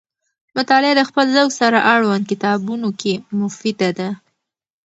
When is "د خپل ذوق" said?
0.97-1.49